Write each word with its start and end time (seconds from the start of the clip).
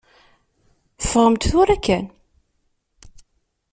Ffɣemt 1.03 1.47
tura 1.49 1.77
kan. 1.85 2.05